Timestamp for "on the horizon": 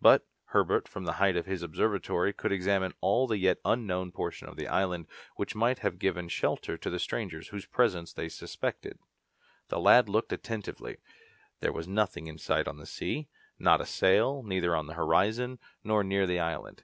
14.74-15.60